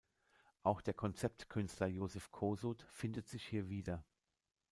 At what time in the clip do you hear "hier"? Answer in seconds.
3.45-3.69